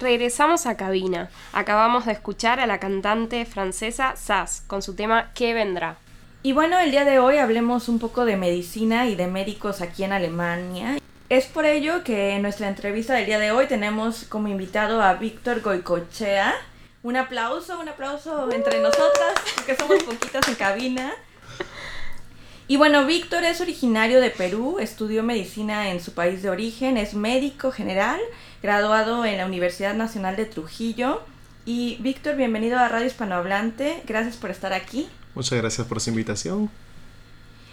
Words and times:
Regresamos 0.00 0.64
a 0.64 0.78
cabina. 0.78 1.28
Acabamos 1.52 2.06
de 2.06 2.12
escuchar 2.12 2.58
a 2.58 2.66
la 2.66 2.80
cantante 2.80 3.44
francesa 3.44 4.16
Sass 4.16 4.62
con 4.66 4.80
su 4.80 4.94
tema 4.94 5.30
¿Qué 5.34 5.52
vendrá? 5.52 5.98
Y 6.42 6.52
bueno, 6.52 6.78
el 6.78 6.90
día 6.90 7.04
de 7.04 7.18
hoy 7.18 7.36
hablemos 7.36 7.86
un 7.90 7.98
poco 7.98 8.24
de 8.24 8.38
medicina 8.38 9.06
y 9.08 9.14
de 9.14 9.26
médicos 9.26 9.82
aquí 9.82 10.04
en 10.04 10.12
Alemania. 10.12 10.98
Es 11.28 11.44
por 11.44 11.66
ello 11.66 12.02
que 12.02 12.30
en 12.30 12.40
nuestra 12.40 12.68
entrevista 12.68 13.12
del 13.12 13.26
día 13.26 13.38
de 13.38 13.52
hoy 13.52 13.66
tenemos 13.66 14.24
como 14.24 14.48
invitado 14.48 15.02
a 15.02 15.12
Víctor 15.12 15.60
Goicochea. 15.60 16.54
Un 17.02 17.16
aplauso, 17.16 17.78
un 17.78 17.90
aplauso 17.90 18.50
entre 18.52 18.80
nosotras, 18.80 19.34
que 19.66 19.76
somos 19.76 20.02
poquitas 20.02 20.48
en 20.48 20.54
cabina. 20.54 21.12
Y 22.68 22.78
bueno, 22.78 23.04
Víctor 23.04 23.44
es 23.44 23.60
originario 23.60 24.20
de 24.22 24.30
Perú, 24.30 24.78
estudió 24.78 25.22
medicina 25.22 25.90
en 25.90 26.00
su 26.00 26.14
país 26.14 26.42
de 26.42 26.48
origen, 26.48 26.96
es 26.96 27.12
médico 27.12 27.70
general 27.70 28.20
graduado 28.62 29.24
en 29.24 29.38
la 29.38 29.46
Universidad 29.46 29.94
Nacional 29.94 30.36
de 30.36 30.44
Trujillo. 30.44 31.22
Y 31.64 31.96
Víctor, 32.00 32.36
bienvenido 32.36 32.78
a 32.78 32.88
Radio 32.88 33.06
Hispanohablante. 33.06 34.02
Gracias 34.06 34.36
por 34.36 34.50
estar 34.50 34.72
aquí. 34.72 35.08
Muchas 35.34 35.58
gracias 35.58 35.86
por 35.86 36.00
su 36.00 36.10
invitación. 36.10 36.70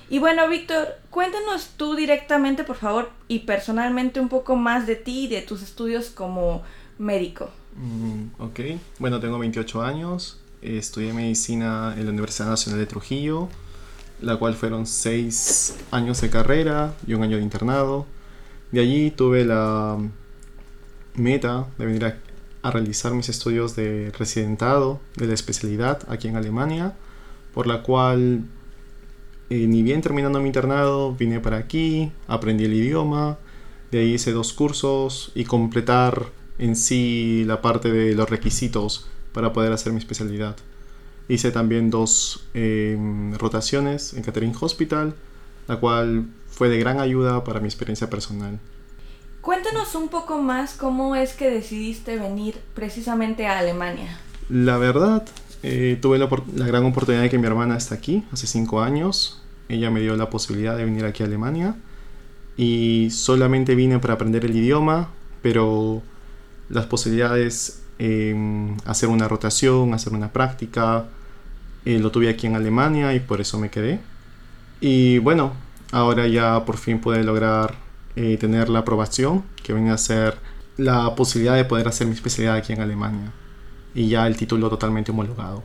Y 0.09 0.19
bueno, 0.19 0.47
Víctor, 0.47 0.87
cuéntanos 1.09 1.71
tú 1.75 1.95
directamente, 1.95 2.63
por 2.63 2.77
favor, 2.77 3.11
y 3.27 3.39
personalmente 3.39 4.21
un 4.21 4.29
poco 4.29 4.55
más 4.55 4.87
de 4.87 4.95
ti 4.95 5.25
y 5.25 5.27
de 5.27 5.41
tus 5.41 5.61
estudios 5.61 6.09
como 6.09 6.63
médico. 6.97 7.49
Mm, 7.75 8.41
ok, 8.41 8.59
bueno, 8.99 9.19
tengo 9.19 9.37
28 9.37 9.81
años, 9.81 10.39
estudié 10.61 11.11
medicina 11.11 11.93
en 11.97 12.05
la 12.05 12.11
Universidad 12.11 12.47
Nacional 12.47 12.79
de 12.79 12.85
Trujillo, 12.85 13.49
la 14.21 14.37
cual 14.37 14.55
fueron 14.55 14.87
6 14.87 15.75
años 15.91 16.21
de 16.21 16.29
carrera 16.29 16.93
y 17.05 17.13
un 17.13 17.23
año 17.23 17.35
de 17.35 17.43
internado. 17.43 18.05
De 18.71 18.79
allí 18.79 19.11
tuve 19.11 19.43
la 19.43 19.97
meta 21.17 21.67
de 21.77 21.85
venir 21.85 22.05
a, 22.05 22.17
realizar 22.69 23.13
mis 23.13 23.29
estudios 23.29 23.77
de 23.77 24.11
residentado 24.17 24.99
de 25.15 25.27
la 25.27 25.33
especialidad 25.33 25.99
aquí 26.09 26.27
en 26.27 26.35
Alemania, 26.35 26.95
por 27.53 27.65
la 27.65 27.81
cual 27.81 28.43
eh, 29.49 29.67
ni 29.67 29.83
bien 29.83 30.01
terminando 30.01 30.41
mi 30.41 30.47
internado 30.47 31.15
vine 31.15 31.39
para 31.39 31.57
aquí, 31.57 32.11
aprendí 32.27 32.65
el 32.65 32.73
idioma, 32.73 33.37
de 33.91 33.99
ahí 33.99 34.15
hice 34.15 34.33
dos 34.33 34.51
cursos 34.51 35.31
y 35.33 35.45
completar 35.45 36.25
en 36.59 36.75
sí 36.75 37.43
la 37.45 37.61
parte 37.61 37.89
de 37.89 38.15
los 38.15 38.29
requisitos 38.29 39.07
para 39.31 39.53
poder 39.53 39.71
hacer 39.71 39.93
mi 39.93 39.99
especialidad. 39.99 40.57
Hice 41.29 41.51
también 41.51 41.89
dos 41.89 42.47
em, 42.53 43.33
rotaciones 43.35 44.13
en 44.13 44.23
Catering 44.23 44.55
Hospital, 44.59 45.15
la 45.67 45.77
cual 45.79 46.27
fue 46.49 46.69
de 46.69 46.79
gran 46.79 46.99
ayuda 46.99 47.43
para 47.43 47.59
mi 47.59 47.67
experiencia 47.67 48.09
personal. 48.09 48.59
Cuéntanos 49.47 49.95
un 49.95 50.09
poco 50.09 50.41
más 50.41 50.73
cómo 50.73 51.15
es 51.15 51.31
que 51.31 51.49
decidiste 51.49 52.17
venir 52.17 52.59
precisamente 52.73 53.47
a 53.47 53.59
Alemania. 53.59 54.19
La 54.49 54.77
verdad, 54.77 55.25
eh, 55.63 55.97
tuve 56.01 56.17
la, 56.17 56.27
gran 56.65 56.83
oportunidad 56.83 57.21
de 57.21 57.29
que 57.29 57.37
mi 57.37 57.47
hermana 57.47 57.77
está 57.77 57.95
aquí 57.95 58.25
hace 58.33 58.45
cinco 58.45 58.81
años. 58.81 59.41
Ella 59.69 59.89
me 59.89 60.01
dio 60.01 60.17
la 60.17 60.29
posibilidad 60.29 60.75
de 60.75 60.83
venir 60.83 61.05
aquí 61.05 61.23
a 61.23 61.27
Alemania 61.27 61.77
y 62.57 63.07
solamente 63.09 63.73
vine 63.73 63.99
para 63.99 64.15
aprender 64.15 64.43
el 64.43 64.53
idioma, 64.53 65.11
pero 65.41 66.01
las 66.67 66.85
posibilidades 66.87 67.83
eh, 67.99 68.75
hacer 68.83 69.07
una 69.07 69.29
rotación, 69.29 69.93
hacer 69.93 70.11
una 70.11 70.33
práctica, 70.33 71.05
eh, 71.85 71.99
lo 71.99 72.11
tuve 72.11 72.27
aquí 72.27 72.47
en 72.47 72.57
Alemania 72.57 73.13
y 73.13 73.21
por 73.21 73.39
eso 73.39 73.57
me 73.57 73.69
quedé. 73.69 74.01
Y 74.81 75.19
bueno, 75.19 75.53
ahora 75.93 76.27
ya 76.27 76.65
por 76.65 76.75
fin 76.75 76.99
pude 76.99 77.23
lograr 77.23 77.86
eh, 78.19 78.35
tener 78.39 78.67
la 78.67 78.79
aprobación, 78.79 79.43
que 79.61 79.73
viene 79.73 79.91
a 79.91 79.97
ser 79.99 80.39
la 80.75 81.13
posibilidad 81.13 81.55
de 81.55 81.65
poder 81.65 81.87
hacer 81.87 82.07
mi 82.07 82.13
especialidad 82.13 82.55
aquí 82.55 82.73
en 82.73 82.81
Alemania 82.81 83.31
y 83.93 84.09
ya 84.09 84.25
el 84.25 84.35
título 84.35 84.71
totalmente 84.71 85.11
homologado. 85.11 85.61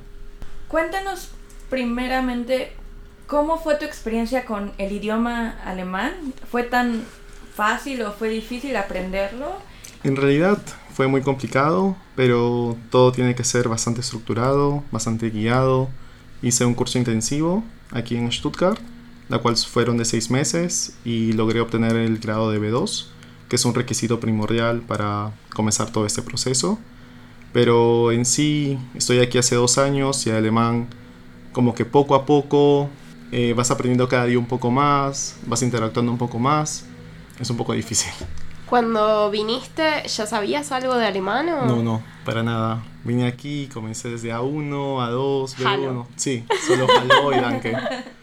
Cuéntanos 0.69 1.31
primeramente 1.71 2.75
cómo 3.27 3.57
fue 3.57 3.77
tu 3.77 3.87
experiencia 3.87 4.45
con 4.45 4.73
el 4.77 4.93
idioma 4.93 5.55
alemán. 5.65 6.13
¿Fue 6.51 6.63
tan 6.63 7.05
fácil 7.55 8.03
o 8.03 8.13
fue 8.13 8.29
difícil 8.29 8.77
aprenderlo? 8.77 9.55
En 10.05 10.17
realidad 10.17 10.59
fue 10.93 11.07
muy 11.07 11.23
complicado, 11.23 11.97
pero 12.17 12.77
todo 12.91 13.13
tiene 13.13 13.35
que 13.35 13.45
ser 13.45 13.67
bastante 13.67 14.03
estructurado, 14.03 14.85
bastante 14.93 15.31
guiado. 15.31 15.89
Hice 16.43 16.67
un 16.67 16.75
curso 16.75 16.99
intensivo 16.99 17.65
aquí 17.93 18.15
en 18.15 18.31
Stuttgart 18.31 18.92
la 19.29 19.39
cual 19.39 19.57
fueron 19.57 19.97
de 19.97 20.05
seis 20.05 20.31
meses 20.31 20.97
y 21.05 21.33
logré 21.33 21.61
obtener 21.61 21.97
el 21.97 22.19
grado 22.19 22.51
de 22.51 22.61
B2, 22.61 23.07
que 23.49 23.57
es 23.57 23.65
un 23.65 23.75
requisito 23.75 24.21
primordial 24.21 24.81
para 24.81 25.33
comenzar 25.55 25.91
todo 25.91 26.07
este 26.07 26.23
proceso. 26.23 26.79
Pero 27.53 28.13
en 28.13 28.25
sí, 28.25 28.79
estoy 28.95 29.21
aquí 29.21 29.39
hace 29.39 29.55
dos 29.55 29.79
años 29.79 30.27
y 30.27 30.31
el 30.31 30.37
alemán 30.37 30.89
como 31.53 31.75
que 31.75 31.85
poco 31.85 32.15
a 32.15 32.25
poco 32.25 32.89
eh, 33.31 33.53
vas 33.55 33.71
aprendiendo 33.71 34.09
cada 34.09 34.25
día 34.25 34.39
un 34.39 34.47
poco 34.47 34.71
más, 34.71 35.37
vas 35.47 35.63
interactuando 35.63 36.11
un 36.11 36.19
poco 36.19 36.39
más, 36.39 36.87
es 37.39 37.51
un 37.51 37.57
poco 37.57 37.73
difícil. 37.73 38.11
Cuando 38.69 39.31
viniste, 39.31 40.03
¿ya 40.09 40.27
sabías 40.27 40.73
algo 40.73 40.95
de 40.97 41.05
alemán 41.05 41.49
o? 41.51 41.67
No, 41.67 41.83
no, 41.83 42.03
para 42.25 42.43
nada. 42.43 42.83
Vine 43.05 43.27
aquí, 43.27 43.69
comencé 43.73 44.09
desde 44.09 44.33
A1, 44.33 44.71
A2, 44.71 45.57
B1. 45.57 46.07
Sí, 46.17 46.45
solo 46.67 46.87
Hallo 46.87 47.37
y 47.37 47.41
Danke. 47.41 47.77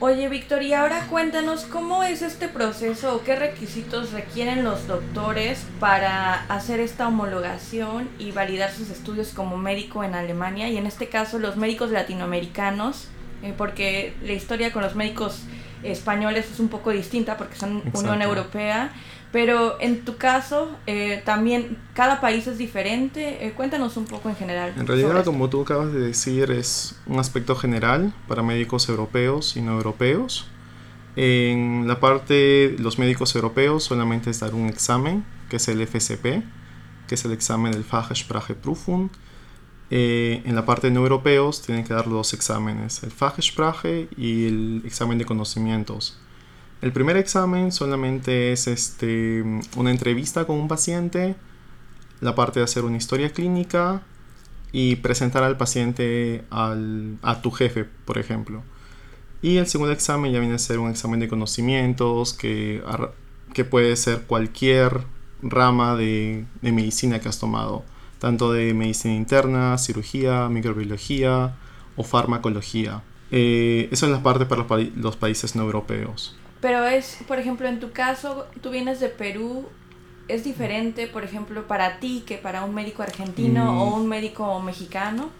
Oye, 0.00 0.28
Víctor, 0.28 0.62
y 0.62 0.74
ahora 0.74 1.08
cuéntanos 1.10 1.64
cómo 1.64 2.04
es 2.04 2.22
este 2.22 2.46
proceso 2.46 3.16
o 3.16 3.24
qué 3.24 3.34
requisitos 3.34 4.12
requieren 4.12 4.62
los 4.62 4.86
doctores 4.86 5.66
para 5.80 6.44
hacer 6.44 6.78
esta 6.78 7.08
homologación 7.08 8.08
y 8.16 8.30
validar 8.30 8.70
sus 8.70 8.90
estudios 8.90 9.30
como 9.30 9.56
médico 9.56 10.04
en 10.04 10.14
Alemania 10.14 10.68
y 10.68 10.76
en 10.76 10.86
este 10.86 11.08
caso 11.08 11.40
los 11.40 11.56
médicos 11.56 11.90
latinoamericanos, 11.90 13.08
eh, 13.42 13.52
porque 13.58 14.14
la 14.22 14.34
historia 14.34 14.72
con 14.72 14.82
los 14.84 14.94
médicos 14.94 15.40
españoles 15.82 16.50
es 16.50 16.60
un 16.60 16.68
poco 16.68 16.90
distinta 16.90 17.36
porque 17.36 17.56
son 17.56 17.82
Unión 17.92 18.22
Europea 18.22 18.92
pero 19.30 19.78
en 19.80 20.04
tu 20.04 20.16
caso, 20.16 20.70
eh, 20.86 21.22
también 21.24 21.76
cada 21.92 22.20
país 22.20 22.46
es 22.46 22.56
diferente. 22.56 23.46
Eh, 23.46 23.52
cuéntanos 23.52 23.96
un 23.98 24.06
poco 24.06 24.30
en 24.30 24.36
general. 24.36 24.72
En 24.76 24.86
realidad, 24.86 25.24
como 25.24 25.50
tú 25.50 25.62
acabas 25.62 25.92
de 25.92 26.00
decir, 26.00 26.50
es 26.50 26.96
un 27.06 27.18
aspecto 27.18 27.54
general 27.54 28.14
para 28.26 28.42
médicos 28.42 28.88
europeos 28.88 29.56
y 29.56 29.60
no 29.60 29.72
europeos. 29.72 30.46
En 31.14 31.86
la 31.86 32.00
parte 32.00 32.34
de 32.34 32.76
los 32.78 32.98
médicos 32.98 33.34
europeos 33.34 33.84
solamente 33.84 34.30
es 34.30 34.40
dar 34.40 34.54
un 34.54 34.68
examen, 34.68 35.24
que 35.50 35.56
es 35.56 35.68
el 35.68 35.86
FSP, 35.86 36.42
que 37.06 37.14
es 37.14 37.24
el 37.24 37.32
examen 37.32 37.72
del 37.72 37.84
Fachspracheprüfung. 37.84 39.10
Eh, 39.90 40.42
en 40.44 40.54
la 40.54 40.66
parte 40.66 40.90
no 40.90 41.00
europeos 41.00 41.62
tienen 41.62 41.84
que 41.84 41.94
dar 41.94 42.08
dos 42.08 42.34
exámenes, 42.34 43.02
el 43.02 43.10
Fachsprache 43.10 44.08
y 44.16 44.46
el 44.46 44.82
examen 44.84 45.18
de 45.18 45.24
conocimientos. 45.24 46.18
El 46.82 46.92
primer 46.92 47.16
examen 47.16 47.72
solamente 47.72 48.52
es 48.52 48.68
este, 48.68 49.42
una 49.76 49.90
entrevista 49.90 50.44
con 50.46 50.56
un 50.56 50.68
paciente, 50.68 51.34
la 52.20 52.34
parte 52.34 52.60
de 52.60 52.64
hacer 52.64 52.84
una 52.84 52.96
historia 52.96 53.30
clínica 53.30 54.02
y 54.72 54.96
presentar 54.96 55.42
al 55.42 55.56
paciente 55.56 56.44
a 56.50 57.40
tu 57.42 57.50
jefe, 57.50 57.84
por 58.04 58.18
ejemplo. 58.18 58.62
Y 59.40 59.56
el 59.56 59.66
segundo 59.66 59.92
examen 59.92 60.32
ya 60.32 60.40
viene 60.40 60.54
a 60.54 60.58
ser 60.58 60.78
un 60.78 60.90
examen 60.90 61.20
de 61.20 61.28
conocimientos 61.28 62.34
que, 62.34 62.82
que 63.54 63.64
puede 63.64 63.96
ser 63.96 64.22
cualquier 64.22 65.04
rama 65.42 65.96
de, 65.96 66.44
medicina 66.62 67.20
que 67.20 67.28
has 67.28 67.38
tomado, 67.38 67.84
tanto 68.18 68.52
de 68.52 68.74
medicina 68.74 69.14
interna, 69.14 69.78
cirugía, 69.78 70.48
microbiología 70.48 71.54
o 71.96 72.04
farmacología. 72.04 73.02
Eh, 73.30 73.88
eso 73.90 74.06
es 74.06 74.12
la 74.12 74.22
parte 74.22 74.46
para 74.46 74.66
los 74.96 75.16
países 75.16 75.54
no 75.54 75.62
europeos. 75.62 76.36
Pero 76.60 76.84
es, 76.84 77.18
por 77.28 77.38
ejemplo, 77.38 77.68
en 77.68 77.78
tu 77.80 77.92
caso, 77.92 78.46
tú 78.62 78.70
vienes 78.70 79.00
de 79.00 79.08
Perú, 79.08 79.66
¿es 80.26 80.44
diferente, 80.44 81.06
por 81.06 81.24
ejemplo, 81.24 81.66
para 81.66 82.00
ti 82.00 82.24
que 82.26 82.36
para 82.36 82.64
un 82.64 82.74
médico 82.74 83.02
argentino 83.02 83.82
o 83.82 83.86
mm. 83.86 84.00
un 84.00 84.08
médico 84.08 84.60
mexicano? 84.60 85.30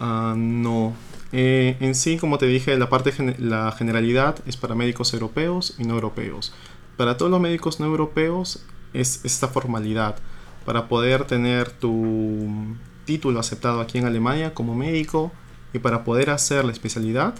Ah, 0.00 0.34
no. 0.36 0.94
Eh, 1.32 1.76
en 1.80 1.94
sí, 1.94 2.16
como 2.16 2.38
te 2.38 2.46
dije, 2.46 2.76
la 2.76 2.88
parte 2.88 3.12
la 3.38 3.72
generalidad 3.72 4.36
es 4.46 4.56
para 4.56 4.74
médicos 4.74 5.12
europeos 5.14 5.74
y 5.78 5.84
no 5.84 5.94
europeos. 5.94 6.52
Para 6.96 7.16
todos 7.16 7.30
los 7.30 7.40
médicos 7.40 7.80
no 7.80 7.86
europeos 7.86 8.64
es 8.92 9.24
esta 9.24 9.48
formalidad 9.48 10.16
para 10.64 10.88
poder 10.88 11.24
tener 11.24 11.70
tu 11.70 12.76
título 13.04 13.40
aceptado 13.40 13.80
aquí 13.80 13.98
en 13.98 14.06
Alemania 14.06 14.54
como 14.54 14.74
médico 14.74 15.32
y 15.72 15.78
para 15.78 16.04
poder 16.04 16.30
hacer 16.30 16.64
la 16.64 16.72
especialidad 16.72 17.34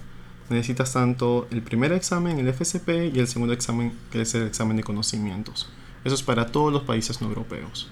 necesitas 0.50 0.92
tanto 0.92 1.46
el 1.50 1.62
primer 1.62 1.92
examen, 1.92 2.38
el 2.38 2.52
FSP, 2.52 3.10
y 3.14 3.18
el 3.18 3.28
segundo 3.28 3.52
examen, 3.52 3.92
que 4.10 4.20
es 4.20 4.34
el 4.34 4.46
examen 4.46 4.76
de 4.76 4.82
conocimientos. 4.82 5.70
Eso 6.04 6.14
es 6.14 6.22
para 6.22 6.46
todos 6.46 6.72
los 6.72 6.82
países 6.82 7.20
no 7.20 7.28
europeos. 7.28 7.90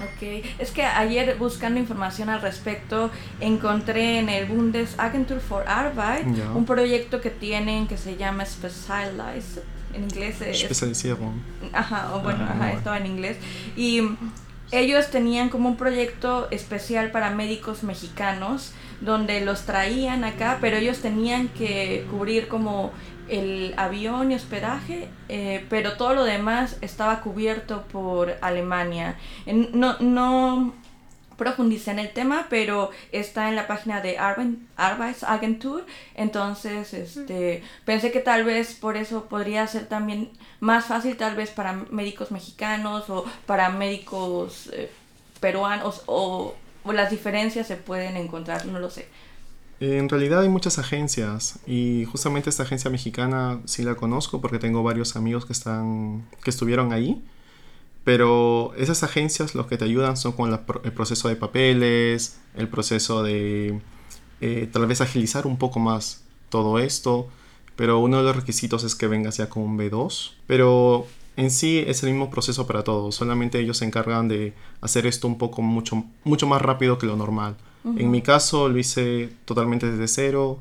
Ok, 0.00 0.44
es 0.58 0.72
que 0.72 0.82
ayer 0.82 1.36
buscando 1.38 1.78
información 1.78 2.28
al 2.28 2.42
respecto 2.42 3.10
encontré 3.38 4.18
en 4.18 4.28
el 4.28 4.46
Bundesagentur 4.46 5.38
for 5.38 5.64
Arbeit 5.68 6.26
un 6.52 6.66
proyecto 6.66 7.20
que 7.20 7.30
tienen 7.30 7.86
que 7.86 7.96
se 7.96 8.16
llama 8.16 8.44
Specialized, 8.44 9.62
en 9.94 10.04
inglés 10.04 10.40
es... 10.40 10.62
Especialización. 10.62 11.42
Ajá, 11.72 12.14
o 12.14 12.20
bueno, 12.20 12.44
ajá, 12.44 12.72
estaba 12.72 12.98
en 12.98 13.06
inglés. 13.06 13.36
Y 13.76 14.02
ellos 14.70 15.10
tenían 15.10 15.50
como 15.50 15.68
un 15.68 15.76
proyecto 15.76 16.48
especial 16.50 17.10
para 17.10 17.30
médicos 17.30 17.82
mexicanos 17.82 18.72
donde 19.00 19.40
los 19.40 19.62
traían 19.62 20.24
acá, 20.24 20.58
pero 20.60 20.76
ellos 20.76 21.00
tenían 21.00 21.48
que 21.48 22.06
cubrir 22.10 22.48
como 22.48 22.92
el 23.28 23.74
avión 23.76 24.32
y 24.32 24.34
hospedaje, 24.34 25.08
eh, 25.28 25.64
pero 25.70 25.96
todo 25.96 26.14
lo 26.14 26.24
demás 26.24 26.76
estaba 26.80 27.20
cubierto 27.20 27.84
por 27.90 28.36
Alemania. 28.40 29.16
No, 29.72 29.98
no 30.00 30.74
profundicé 31.36 31.90
en 31.90 31.98
el 31.98 32.12
tema, 32.12 32.46
pero 32.50 32.90
está 33.12 33.48
en 33.48 33.56
la 33.56 33.66
página 33.66 34.00
de 34.00 34.18
Arbeitsagentur, 34.18 35.86
entonces 36.14 36.94
este, 36.94 37.62
pensé 37.84 38.10
que 38.12 38.20
tal 38.20 38.44
vez 38.44 38.74
por 38.74 38.96
eso 38.96 39.26
podría 39.26 39.66
ser 39.66 39.86
también 39.86 40.30
más 40.60 40.86
fácil 40.86 41.16
tal 41.16 41.36
vez 41.36 41.50
para 41.50 41.72
médicos 41.90 42.30
mexicanos 42.30 43.10
o 43.10 43.24
para 43.46 43.68
médicos 43.70 44.70
eh, 44.72 44.90
peruanos 45.40 46.02
o, 46.06 46.54
o 46.84 46.92
las 46.92 47.10
diferencias 47.10 47.66
se 47.66 47.76
pueden 47.76 48.16
encontrar, 48.16 48.66
no 48.66 48.78
lo 48.78 48.90
sé. 48.90 49.06
En 49.80 50.08
realidad 50.08 50.40
hay 50.42 50.48
muchas 50.48 50.78
agencias 50.78 51.58
y 51.66 52.04
justamente 52.06 52.48
esta 52.48 52.62
agencia 52.62 52.90
mexicana 52.90 53.60
sí 53.64 53.82
la 53.82 53.96
conozco 53.96 54.40
porque 54.40 54.58
tengo 54.58 54.82
varios 54.82 55.16
amigos 55.16 55.44
que 55.44 55.52
están 55.52 56.24
que 56.42 56.50
estuvieron 56.50 56.92
ahí. 56.92 57.22
Pero 58.04 58.74
esas 58.76 59.02
agencias 59.02 59.54
lo 59.54 59.66
que 59.66 59.78
te 59.78 59.86
ayudan 59.86 60.16
son 60.16 60.32
con 60.32 60.50
la 60.50 60.62
el 60.84 60.92
proceso 60.92 61.28
de 61.28 61.36
papeles, 61.36 62.38
el 62.54 62.68
proceso 62.68 63.22
de 63.22 63.80
eh, 64.40 64.68
tal 64.70 64.86
vez 64.86 65.00
agilizar 65.00 65.46
un 65.46 65.56
poco 65.56 65.80
más 65.80 66.22
todo 66.50 66.78
esto. 66.78 67.28
Pero 67.76 67.98
uno 67.98 68.18
de 68.18 68.24
los 68.24 68.36
requisitos 68.36 68.84
es 68.84 68.94
que 68.94 69.08
vengas 69.08 69.38
ya 69.38 69.48
con 69.48 69.62
un 69.62 69.78
B2. 69.78 70.32
Pero 70.46 71.06
en 71.36 71.50
sí 71.50 71.82
es 71.86 72.02
el 72.02 72.10
mismo 72.10 72.30
proceso 72.30 72.66
para 72.66 72.84
todos. 72.84 73.14
Solamente 73.14 73.58
ellos 73.58 73.78
se 73.78 73.84
encargan 73.84 74.28
de 74.28 74.52
hacer 74.80 75.06
esto 75.06 75.26
un 75.26 75.38
poco 75.38 75.62
mucho, 75.62 76.04
mucho 76.22 76.46
más 76.46 76.62
rápido 76.62 76.98
que 76.98 77.06
lo 77.06 77.16
normal. 77.16 77.56
En 77.96 78.10
mi 78.10 78.22
caso 78.22 78.70
lo 78.70 78.78
hice 78.78 79.28
totalmente 79.44 79.90
desde 79.90 80.08
cero, 80.08 80.58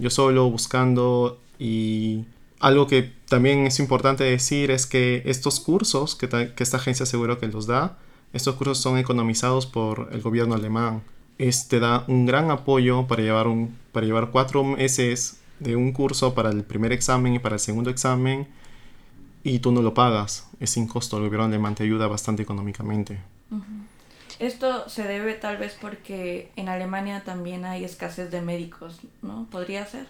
yo 0.00 0.10
solo 0.10 0.50
buscando 0.50 1.38
y 1.60 2.24
algo 2.58 2.88
que 2.88 3.12
también 3.28 3.66
es 3.66 3.78
importante 3.78 4.24
decir 4.24 4.70
es 4.70 4.86
que 4.86 5.22
estos 5.26 5.60
cursos 5.60 6.14
que, 6.14 6.28
ta- 6.28 6.54
que 6.54 6.62
esta 6.62 6.76
agencia 6.78 7.06
seguro 7.06 7.38
que 7.38 7.48
los 7.48 7.66
da, 7.66 7.98
estos 8.32 8.54
cursos 8.56 8.78
son 8.78 8.98
economizados 8.98 9.66
por 9.66 10.08
el 10.12 10.20
gobierno 10.22 10.54
alemán. 10.54 11.02
Este 11.38 11.80
da 11.80 12.04
un 12.08 12.26
gran 12.26 12.50
apoyo 12.50 13.06
para 13.06 13.22
llevar, 13.22 13.46
un, 13.48 13.76
para 13.92 14.06
llevar 14.06 14.30
cuatro 14.30 14.64
meses 14.64 15.38
de 15.60 15.76
un 15.76 15.92
curso 15.92 16.34
para 16.34 16.50
el 16.50 16.64
primer 16.64 16.92
examen 16.92 17.34
y 17.34 17.38
para 17.38 17.56
el 17.56 17.60
segundo 17.60 17.90
examen 17.90 18.48
y 19.42 19.60
tú 19.60 19.70
no 19.72 19.80
lo 19.82 19.94
pagas, 19.94 20.48
es 20.60 20.70
sin 20.70 20.86
costo, 20.88 21.18
el 21.18 21.24
gobierno 21.24 21.46
alemán 21.46 21.74
te 21.74 21.84
ayuda 21.84 22.08
bastante 22.08 22.42
económicamente. 22.42 23.20
Esto 24.38 24.88
se 24.88 25.04
debe 25.04 25.34
tal 25.34 25.56
vez 25.56 25.76
porque 25.80 26.50
en 26.56 26.68
Alemania 26.68 27.22
también 27.24 27.64
hay 27.64 27.84
escasez 27.84 28.30
de 28.30 28.42
médicos, 28.42 28.98
¿no? 29.22 29.46
¿Podría 29.50 29.86
ser? 29.86 30.06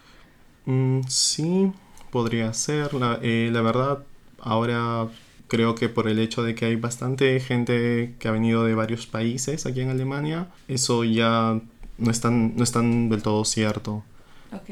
Mm, 0.64 1.02
sí, 1.06 1.72
podría 2.16 2.54
ser. 2.54 2.94
La, 2.94 3.18
eh, 3.20 3.50
la 3.52 3.60
verdad, 3.60 3.98
ahora 4.40 5.06
creo 5.48 5.74
que 5.74 5.90
por 5.90 6.08
el 6.08 6.18
hecho 6.18 6.42
de 6.42 6.54
que 6.54 6.64
hay 6.64 6.76
bastante 6.76 7.38
gente 7.40 8.14
que 8.18 8.28
ha 8.28 8.30
venido 8.30 8.64
de 8.64 8.74
varios 8.74 9.06
países 9.06 9.66
aquí 9.66 9.82
en 9.82 9.90
Alemania, 9.90 10.48
eso 10.66 11.04
ya 11.04 11.60
no 11.98 12.10
es 12.10 12.20
tan, 12.22 12.56
no 12.56 12.64
es 12.64 12.72
tan 12.72 13.10
del 13.10 13.22
todo 13.22 13.44
cierto. 13.44 14.02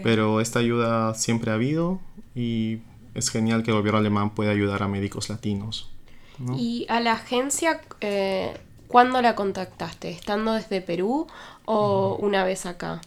Pero 0.02 0.40
esta 0.40 0.60
ayuda 0.60 1.12
siempre 1.12 1.50
ha 1.50 1.54
habido 1.54 2.00
y 2.34 2.78
es 3.14 3.28
genial 3.28 3.62
que 3.62 3.72
el 3.72 3.76
gobierno 3.76 3.98
alemán 3.98 4.30
pueda 4.30 4.50
ayudar 4.50 4.82
a 4.82 4.88
médicos 4.88 5.28
latinos. 5.28 5.90
¿no? 6.38 6.56
¿Y 6.56 6.86
a 6.88 7.00
la 7.00 7.12
agencia 7.12 7.82
eh, 8.00 8.56
cuándo 8.88 9.20
la 9.20 9.34
contactaste? 9.34 10.08
¿Estando 10.08 10.54
desde 10.54 10.80
Perú 10.80 11.26
o 11.66 12.16
una 12.18 12.42
vez 12.44 12.64
acá? 12.64 13.02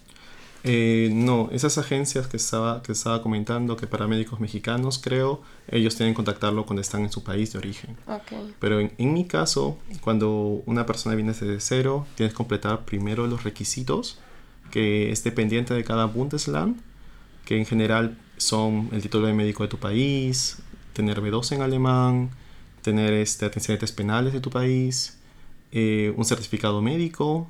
Eh, 0.68 1.10
no, 1.14 1.50
esas 1.52 1.78
agencias 1.78 2.28
que 2.28 2.38
estaba, 2.38 2.84
que 2.84 2.92
estaba 2.92 3.22
comentando, 3.22 3.78
que 3.78 3.88
para 3.88 4.08
médicos 4.08 4.40
mexicanos 4.40 5.00
creo, 5.00 5.42
ellos 5.70 5.96
tienen 5.96 6.14
que 6.14 6.18
contactarlo 6.18 6.66
cuando 6.66 6.82
están 6.82 7.02
en 7.02 7.12
su 7.12 7.24
país 7.24 7.54
de 7.54 7.60
origen. 7.60 7.96
Pero 8.60 8.80
en, 8.80 8.92
en 8.98 9.14
mi 9.14 9.26
caso, 9.26 9.78
cuando 10.02 10.62
una 10.66 10.86
persona 10.86 11.16
viene 11.16 11.32
desde 11.32 11.60
cero, 11.60 12.06
tienes 12.16 12.34
que 12.34 12.38
completar 12.38 12.86
primero 12.86 13.28
los 13.28 13.44
requisitos, 13.44 14.20
que 14.72 15.12
es 15.12 15.24
dependiente 15.24 15.74
de 15.74 15.84
cada 15.84 16.06
Bundesland, 16.06 16.80
que 17.46 17.58
en 17.58 17.66
general 17.66 18.18
son 18.38 18.90
el 18.92 19.02
título 19.02 19.28
de 19.28 19.34
médico 19.34 19.64
de 19.64 19.70
tu 19.70 19.78
país, 19.78 20.58
tener 20.94 21.22
B2 21.22 21.54
en 21.54 21.62
alemán, 21.62 22.30
tener 22.82 23.14
este, 23.14 23.46
antecedentes 23.46 23.92
penales 23.92 24.34
de 24.34 24.42
tu 24.42 24.50
país, 24.50 25.18
eh, 25.72 26.14
un 26.16 26.26
certificado 26.26 26.82
médico 26.82 27.48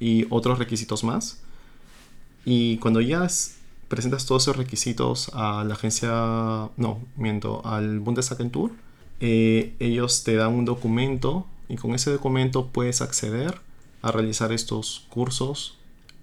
y 0.00 0.26
otros 0.30 0.58
requisitos 0.58 1.04
más. 1.04 1.40
Y 2.50 2.78
cuando 2.78 3.02
ya 3.02 3.26
es- 3.26 3.56
presentas 3.88 4.24
todos 4.24 4.44
esos 4.44 4.56
requisitos 4.56 5.30
a 5.34 5.64
la 5.64 5.74
agencia, 5.74 6.08
no, 6.78 6.98
miento, 7.16 7.60
al 7.66 8.00
Bundesagentur, 8.00 8.70
eh, 9.20 9.74
ellos 9.80 10.24
te 10.24 10.34
dan 10.36 10.54
un 10.54 10.64
documento 10.64 11.46
y 11.68 11.76
con 11.76 11.94
ese 11.94 12.10
documento 12.10 12.66
puedes 12.68 13.02
acceder 13.02 13.60
a 14.00 14.12
realizar 14.12 14.50
estos 14.52 15.04
cursos 15.10 15.76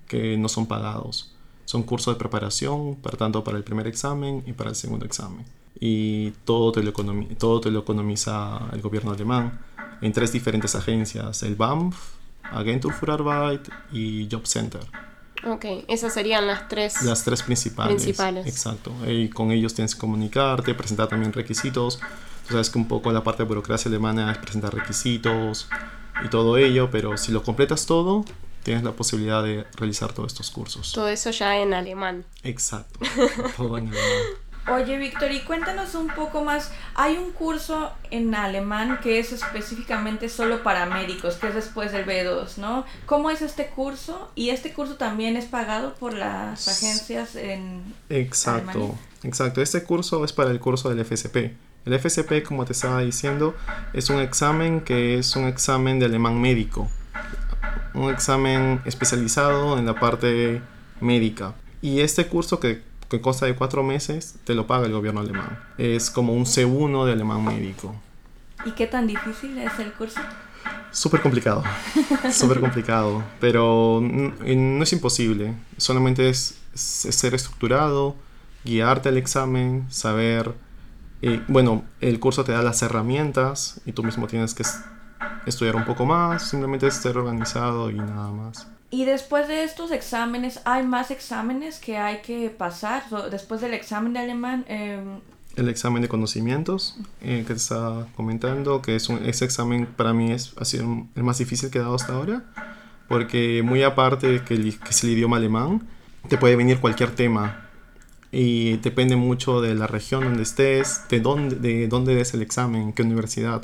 que 0.07 0.35
no 0.37 0.49
son 0.49 0.65
pagados. 0.65 1.31
Son 1.65 1.83
cursos 1.83 2.15
de 2.15 2.19
preparación, 2.19 2.95
para 3.03 3.17
tanto 3.17 3.43
para 3.43 3.57
el 3.57 3.63
primer 3.63 3.85
examen 3.85 4.43
y 4.47 4.53
para 4.53 4.71
el 4.71 4.75
segundo 4.75 5.05
examen. 5.05 5.45
Y 5.79 6.31
todo 6.45 6.71
te 6.71 6.81
lo, 6.81 6.91
todo 7.37 7.61
te 7.61 7.69
lo 7.69 7.79
economiza 7.81 8.69
el 8.73 8.81
gobierno 8.81 9.11
alemán 9.11 9.59
en 10.01 10.11
tres 10.11 10.31
diferentes 10.31 10.73
agencias, 10.75 11.43
el 11.43 11.55
BAMF, 11.55 11.95
Agentur 12.51 12.93
für 12.93 13.11
Arbeit 13.11 13.67
y 13.91 14.27
Job 14.31 14.45
Center. 14.47 14.81
Ok, 15.43 15.65
esas 15.87 16.13
serían 16.13 16.47
las 16.47 16.67
tres. 16.67 17.01
Las 17.03 17.23
tres 17.23 17.43
principales. 17.43 17.95
Principales. 17.95 18.47
Exacto. 18.47 18.91
Y 19.07 19.29
con 19.29 19.51
ellos 19.51 19.73
tienes 19.73 19.93
que 19.93 20.01
comunicarte, 20.01 20.73
presentar 20.73 21.07
también 21.07 21.33
requisitos. 21.33 21.99
Tú 22.47 22.53
sabes 22.53 22.69
que 22.69 22.77
un 22.77 22.87
poco 22.87 23.11
la 23.11 23.23
parte 23.23 23.43
de 23.43 23.47
burocracia 23.49 23.89
alemana 23.89 24.31
es 24.31 24.37
presentar 24.37 24.73
requisitos 24.73 25.67
y 26.23 26.29
todo 26.29 26.57
ello, 26.57 26.89
pero 26.91 27.17
si 27.17 27.31
lo 27.31 27.43
completas 27.43 27.85
todo, 27.85 28.23
tienes 28.63 28.83
la 28.83 28.93
posibilidad 28.93 29.43
de 29.43 29.65
realizar 29.75 30.13
todos 30.13 30.33
estos 30.33 30.51
cursos. 30.51 30.91
Todo 30.91 31.07
eso 31.07 31.31
ya 31.31 31.57
en 31.57 31.73
alemán. 31.73 32.25
Exacto. 32.43 32.99
todo 33.57 33.77
en 33.77 33.89
alemán. 33.89 34.21
Oye, 34.67 34.97
Víctor, 34.97 35.31
y 35.31 35.41
cuéntanos 35.41 35.93
un 35.93 36.07
poco 36.07 36.43
más. 36.43 36.71
Hay 36.95 37.17
un 37.17 37.31
curso 37.31 37.91
en 38.09 38.33
alemán 38.33 38.99
que 39.03 39.19
es 39.19 39.31
específicamente 39.31 40.27
solo 40.27 40.63
para 40.63 40.87
médicos, 40.87 41.35
que 41.35 41.49
es 41.49 41.55
después 41.55 41.91
del 41.91 42.05
B2, 42.05 42.57
¿no? 42.57 42.83
¿Cómo 43.05 43.29
es 43.29 43.43
este 43.43 43.67
curso? 43.67 44.31
Y 44.33 44.49
este 44.49 44.73
curso 44.73 44.95
también 44.95 45.37
es 45.37 45.45
pagado 45.45 45.93
por 45.95 46.15
las 46.15 46.67
agencias 46.67 47.35
en... 47.35 47.83
Exacto, 48.09 48.69
Alemania. 48.69 48.99
exacto. 49.23 49.61
Este 49.61 49.83
curso 49.83 50.25
es 50.25 50.33
para 50.33 50.49
el 50.49 50.59
curso 50.59 50.89
del 50.89 51.05
FSP. 51.05 51.53
El 51.85 51.99
FSP, 51.99 52.41
como 52.43 52.65
te 52.65 52.73
estaba 52.73 53.01
diciendo, 53.01 53.55
es 53.93 54.09
un 54.09 54.19
examen 54.19 54.81
que 54.81 55.19
es 55.19 55.35
un 55.35 55.45
examen 55.45 55.99
de 55.99 56.07
alemán 56.07 56.41
médico. 56.41 56.89
Un 57.93 58.09
examen 58.09 58.81
especializado 58.85 59.77
en 59.77 59.85
la 59.85 59.93
parte 59.93 60.63
médica. 60.99 61.53
Y 61.83 61.99
este 61.99 62.25
curso 62.25 62.59
que, 62.59 62.81
que 63.17 63.21
consta 63.21 63.45
de 63.45 63.55
cuatro 63.55 63.83
meses, 63.83 64.35
te 64.43 64.53
lo 64.53 64.67
paga 64.67 64.85
el 64.85 64.91
gobierno 64.93 65.19
alemán. 65.21 65.57
Es 65.77 66.09
como 66.09 66.33
un 66.33 66.45
C1 66.45 67.05
de 67.05 67.13
alemán 67.13 67.43
médico. 67.43 67.95
¿Y 68.65 68.71
qué 68.71 68.87
tan 68.87 69.07
difícil 69.07 69.57
es 69.57 69.77
el 69.79 69.91
curso? 69.93 70.19
Súper 70.91 71.21
complicado, 71.21 71.63
súper 72.31 72.59
complicado, 72.61 73.21
pero 73.39 74.01
no 74.01 74.83
es 74.83 74.93
imposible, 74.93 75.53
solamente 75.77 76.29
es, 76.29 76.57
es 76.73 77.15
ser 77.15 77.33
estructurado, 77.35 78.15
guiarte 78.63 79.09
al 79.09 79.17
examen, 79.17 79.85
saber, 79.89 80.53
eh, 81.21 81.43
bueno, 81.49 81.83
el 81.99 82.19
curso 82.19 82.43
te 82.45 82.53
da 82.53 82.61
las 82.63 82.81
herramientas 82.81 83.81
y 83.85 83.91
tú 83.91 84.03
mismo 84.03 84.25
tienes 84.27 84.53
que 84.53 84.63
es- 84.63 84.79
estudiar 85.45 85.75
un 85.75 85.83
poco 85.85 86.05
más, 86.05 86.47
simplemente 86.49 86.87
es 86.87 86.95
ser 86.95 87.17
organizado 87.17 87.89
y 87.91 87.95
nada 87.95 88.31
más. 88.31 88.67
Y 88.91 89.05
después 89.05 89.47
de 89.47 89.63
estos 89.63 89.91
exámenes, 89.91 90.61
¿hay 90.65 90.83
más 90.83 91.11
exámenes 91.11 91.79
que 91.79 91.97
hay 91.97 92.21
que 92.21 92.49
pasar? 92.49 93.03
Después 93.31 93.59
del 93.61 93.73
examen 93.73 94.13
de 94.13 94.19
alemán, 94.19 94.65
em, 94.67 95.19
El 95.57 95.69
examen 95.69 96.01
de 96.01 96.07
conocimientos 96.09 96.97
eh, 97.21 97.43
que 97.47 97.53
te 97.53 97.59
estaba 97.59 98.07
comentando, 98.15 98.81
que 98.81 98.95
es 98.95 99.07
un, 99.09 99.23
ese 99.25 99.45
examen 99.45 99.85
para 99.85 100.13
mí 100.13 100.31
es, 100.31 100.53
ha 100.59 100.65
sido 100.65 100.83
el 101.15 101.23
más 101.23 101.37
difícil 101.37 101.69
que 101.71 101.77
he 101.79 101.81
dado 101.81 101.95
hasta 101.95 102.13
ahora, 102.13 102.43
porque 103.07 103.61
muy 103.63 103.81
aparte 103.83 104.27
de 104.27 104.43
que, 104.43 104.53
el- 104.55 104.77
que 104.79 104.89
es 104.89 105.03
el 105.03 105.11
idioma 105.11 105.37
alemán, 105.37 105.87
te 106.29 106.37
puede 106.37 106.55
venir 106.57 106.79
cualquier 106.79 107.11
tema 107.11 107.69
y 108.31 108.77
depende 108.77 109.15
mucho 109.15 109.61
de 109.61 109.75
la 109.75 109.87
región 109.87 110.23
donde 110.25 110.43
estés, 110.43 111.01
de 111.09 111.19
dónde, 111.21 111.55
de 111.55 111.87
dónde 111.87 112.15
des 112.15 112.33
el 112.33 112.41
examen, 112.41 112.81
en 112.81 112.93
qué 112.93 113.03
universidad. 113.03 113.63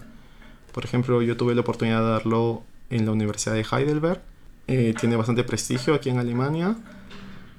Por 0.71 0.85
ejemplo, 0.85 1.21
yo 1.21 1.35
tuve 1.37 1.55
la 1.55 1.61
oportunidad 1.61 1.99
de 2.01 2.09
darlo 2.11 2.63
en 2.89 3.05
la 3.05 3.11
Universidad 3.11 3.55
de 3.55 3.65
Heidelberg, 3.69 4.21
eh, 4.73 4.93
tiene 4.97 5.17
bastante 5.17 5.43
prestigio 5.43 5.93
aquí 5.93 6.09
en 6.09 6.17
Alemania 6.17 6.77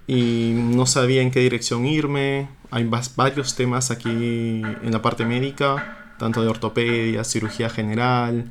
y 0.07 0.55
no 0.57 0.87
sabía 0.87 1.21
en 1.21 1.31
qué 1.31 1.41
dirección 1.41 1.85
irme. 1.85 2.49
Hay 2.71 2.89
varios 3.17 3.55
temas 3.55 3.91
aquí 3.91 4.09
en 4.09 4.91
la 4.91 5.03
parte 5.03 5.27
médica, 5.27 6.15
tanto 6.19 6.41
de 6.41 6.49
ortopedia, 6.49 7.23
cirugía 7.25 7.69
general, 7.69 8.51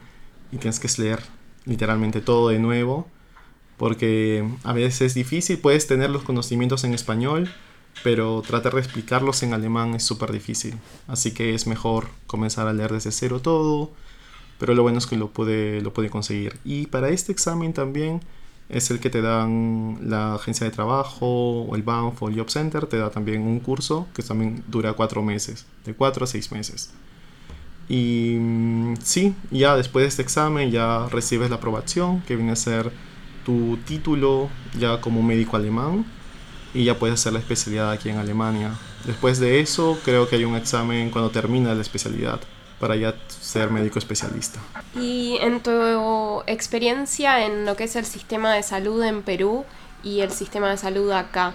y 0.51 0.57
tienes 0.57 0.79
que 0.79 0.87
leer 1.01 1.21
literalmente 1.65 2.21
todo 2.21 2.49
de 2.49 2.59
nuevo, 2.59 3.07
porque 3.77 4.47
a 4.63 4.73
veces 4.73 5.01
es 5.01 5.13
difícil, 5.15 5.57
puedes 5.57 5.87
tener 5.87 6.11
los 6.11 6.21
conocimientos 6.21 6.83
en 6.83 6.93
español, 6.93 7.49
pero 8.03 8.43
tratar 8.45 8.75
de 8.75 8.81
explicarlos 8.81 9.41
en 9.41 9.55
alemán 9.55 9.95
es 9.95 10.03
súper 10.03 10.31
difícil. 10.31 10.75
Así 11.07 11.31
que 11.31 11.55
es 11.55 11.65
mejor 11.65 12.09
comenzar 12.27 12.67
a 12.67 12.73
leer 12.73 12.93
desde 12.93 13.11
cero 13.11 13.41
todo, 13.41 13.91
pero 14.59 14.75
lo 14.75 14.83
bueno 14.83 14.99
es 14.99 15.07
que 15.07 15.17
lo 15.17 15.29
puede, 15.31 15.81
lo 15.81 15.93
puede 15.93 16.11
conseguir. 16.11 16.59
Y 16.63 16.85
para 16.85 17.09
este 17.09 17.31
examen 17.31 17.73
también 17.73 18.21
es 18.71 18.89
el 18.89 18.99
que 18.99 19.09
te 19.09 19.21
dan 19.21 19.97
la 20.01 20.35
agencia 20.35 20.65
de 20.65 20.71
trabajo 20.71 21.63
o 21.63 21.75
el 21.75 21.83
BANF 21.83 22.23
o 22.23 22.29
el 22.29 22.37
Job 22.37 22.49
Center, 22.49 22.85
te 22.87 22.97
da 22.97 23.09
también 23.09 23.41
un 23.41 23.59
curso 23.59 24.07
que 24.13 24.23
también 24.23 24.63
dura 24.67 24.93
cuatro 24.93 25.21
meses, 25.21 25.65
de 25.85 25.93
cuatro 25.93 26.23
a 26.23 26.27
seis 26.27 26.51
meses. 26.51 26.91
Y 27.89 28.37
mm, 28.39 28.95
sí, 29.03 29.35
ya 29.51 29.75
después 29.75 30.03
de 30.03 30.07
este 30.07 30.21
examen 30.21 30.71
ya 30.71 31.07
recibes 31.09 31.49
la 31.49 31.57
aprobación, 31.57 32.21
que 32.21 32.37
viene 32.37 32.53
a 32.53 32.55
ser 32.55 32.91
tu 33.45 33.77
título 33.85 34.49
ya 34.79 35.01
como 35.01 35.21
médico 35.21 35.57
alemán 35.57 36.05
y 36.73 36.85
ya 36.85 36.97
puedes 36.97 37.19
hacer 37.19 37.33
la 37.33 37.39
especialidad 37.39 37.91
aquí 37.91 38.07
en 38.09 38.17
Alemania. 38.17 38.71
Después 39.05 39.39
de 39.39 39.59
eso, 39.59 39.99
creo 40.05 40.29
que 40.29 40.37
hay 40.37 40.45
un 40.45 40.55
examen 40.55 41.09
cuando 41.09 41.31
termina 41.31 41.73
la 41.73 41.81
especialidad 41.81 42.39
para 42.81 42.95
ya 42.97 43.15
ser 43.29 43.69
médico 43.69 43.99
especialista. 43.99 44.59
Y 44.95 45.37
en 45.39 45.61
tu 45.61 46.41
experiencia 46.47 47.45
en 47.45 47.65
lo 47.65 47.77
que 47.77 47.85
es 47.85 47.95
el 47.95 48.05
sistema 48.05 48.53
de 48.53 48.63
salud 48.63 49.01
en 49.03 49.21
Perú 49.21 49.63
y 50.03 50.21
el 50.21 50.31
sistema 50.31 50.69
de 50.71 50.77
salud 50.77 51.11
acá, 51.11 51.53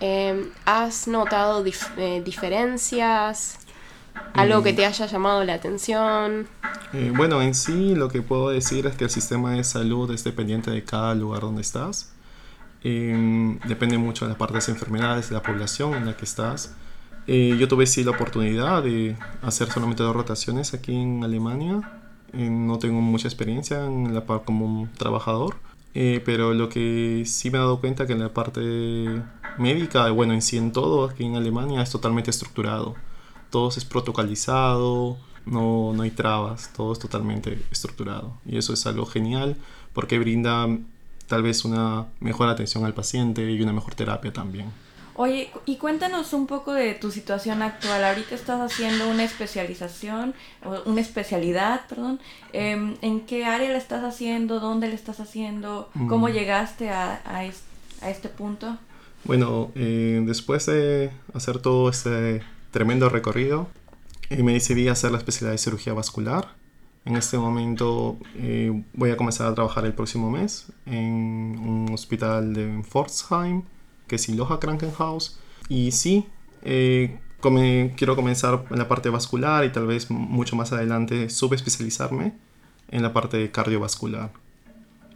eh, 0.00 0.50
¿has 0.64 1.08
notado 1.08 1.64
eh, 1.66 2.22
diferencias? 2.24 3.58
¿Algo 4.34 4.62
que 4.62 4.72
mm. 4.72 4.76
te 4.76 4.86
haya 4.86 5.06
llamado 5.06 5.44
la 5.44 5.54
atención? 5.54 6.48
Eh, 6.92 7.12
bueno, 7.14 7.42
en 7.42 7.54
sí 7.54 7.94
lo 7.94 8.08
que 8.08 8.22
puedo 8.22 8.50
decir 8.50 8.86
es 8.86 8.96
que 8.96 9.04
el 9.04 9.10
sistema 9.10 9.52
de 9.52 9.64
salud 9.64 10.10
es 10.12 10.24
dependiente 10.24 10.70
de 10.70 10.84
cada 10.84 11.14
lugar 11.14 11.40
donde 11.40 11.62
estás. 11.62 12.12
Em, 12.84 13.58
depende 13.60 13.98
mucho 13.98 14.24
de 14.24 14.30
las 14.30 14.38
partes 14.38 14.66
de 14.66 14.72
enfermedades, 14.72 15.28
de 15.28 15.34
la 15.34 15.42
población 15.42 15.94
en 15.94 16.06
la 16.06 16.16
que 16.16 16.24
estás. 16.24 16.74
Eh, 17.30 17.58
yo 17.60 17.68
tuve 17.68 17.86
sí 17.86 18.04
la 18.04 18.12
oportunidad 18.12 18.82
de 18.82 19.14
hacer 19.42 19.70
solamente 19.70 20.02
dos 20.02 20.16
rotaciones 20.16 20.72
aquí 20.72 20.94
en 20.94 21.22
Alemania. 21.22 22.00
Eh, 22.32 22.48
no 22.48 22.78
tengo 22.78 23.02
mucha 23.02 23.28
experiencia 23.28 23.84
en 23.84 24.14
la 24.14 24.24
parte 24.24 24.46
como 24.46 24.88
trabajador, 24.96 25.56
eh, 25.92 26.22
pero 26.24 26.54
lo 26.54 26.70
que 26.70 27.24
sí 27.26 27.50
me 27.50 27.58
he 27.58 27.60
dado 27.60 27.80
cuenta 27.80 28.06
que 28.06 28.14
en 28.14 28.20
la 28.20 28.32
parte 28.32 29.22
médica, 29.58 30.10
bueno, 30.10 30.32
en 30.32 30.40
sí 30.40 30.56
en 30.56 30.72
todo 30.72 31.04
aquí 31.04 31.24
en 31.26 31.36
Alemania 31.36 31.82
es 31.82 31.90
totalmente 31.90 32.30
estructurado. 32.30 32.94
Todo 33.50 33.68
es 33.68 33.84
protocolizado, 33.84 35.18
no, 35.44 35.92
no 35.94 36.02
hay 36.02 36.10
trabas, 36.10 36.72
todo 36.74 36.94
es 36.94 36.98
totalmente 36.98 37.62
estructurado. 37.70 38.38
Y 38.46 38.56
eso 38.56 38.72
es 38.72 38.86
algo 38.86 39.04
genial 39.04 39.56
porque 39.92 40.18
brinda 40.18 40.66
tal 41.26 41.42
vez 41.42 41.64
una 41.66 42.06
mejor 42.20 42.48
atención 42.48 42.86
al 42.86 42.94
paciente 42.94 43.50
y 43.52 43.60
una 43.60 43.74
mejor 43.74 43.94
terapia 43.94 44.32
también. 44.32 44.72
Oye, 45.20 45.50
y 45.66 45.78
cuéntanos 45.78 46.32
un 46.32 46.46
poco 46.46 46.72
de 46.72 46.94
tu 46.94 47.10
situación 47.10 47.60
actual. 47.60 48.04
Ahorita 48.04 48.36
estás 48.36 48.60
haciendo 48.60 49.10
una 49.10 49.24
especialización, 49.24 50.32
o 50.64 50.88
una 50.88 51.00
especialidad, 51.00 51.88
perdón. 51.88 52.20
Em, 52.52 52.94
¿En 53.02 53.22
qué 53.22 53.44
área 53.44 53.68
la 53.68 53.78
estás 53.78 54.04
haciendo? 54.04 54.60
¿Dónde 54.60 54.86
la 54.86 54.94
estás 54.94 55.18
haciendo? 55.18 55.90
¿Cómo 56.08 56.28
mm. 56.28 56.30
llegaste 56.30 56.90
a, 56.90 57.20
a, 57.24 57.44
este 58.08 58.28
punto? 58.28 58.78
Bueno, 59.24 59.72
eh, 59.74 60.22
después 60.24 60.66
de 60.66 61.10
hacer 61.34 61.58
todo 61.58 61.90
este 61.90 62.40
tremendo 62.70 63.08
recorrido, 63.08 63.66
eh, 64.30 64.44
me 64.44 64.52
decidí 64.52 64.86
a 64.86 64.92
hacer 64.92 65.10
la 65.10 65.18
especialidad 65.18 65.50
de 65.50 65.58
cirugía 65.58 65.94
vascular. 65.94 66.54
En 67.04 67.16
este 67.16 67.38
momento 67.38 68.18
eh, 68.36 68.84
voy 68.92 69.10
a 69.10 69.16
comenzar 69.16 69.48
a 69.48 69.54
trabajar 69.56 69.84
el 69.84 69.94
próximo 69.94 70.30
mes 70.30 70.66
en 70.86 71.58
un 71.58 71.88
hospital 71.92 72.54
de 72.54 72.84
Pforzheim 72.88 73.64
que 74.08 74.16
es 74.16 74.28
Iloha 74.28 74.58
Krankenhaus. 74.58 75.38
Y 75.68 75.92
sí, 75.92 76.26
eh, 76.62 77.18
quiero 77.96 78.16
comenzar 78.16 78.64
en 78.70 78.78
la 78.78 78.88
parte 78.88 79.10
vascular 79.10 79.64
y 79.64 79.70
tal 79.70 79.86
vez 79.86 80.10
mucho 80.10 80.56
más 80.56 80.72
adelante 80.72 81.30
subespecializarme 81.30 82.32
en 82.90 83.02
la 83.02 83.12
parte 83.12 83.50
cardiovascular. 83.50 84.30